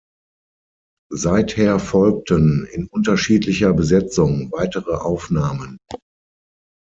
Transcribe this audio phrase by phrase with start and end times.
[1.13, 5.77] Seither folgten, in unterschiedlicher Besetzung, weitere Aufnahmen.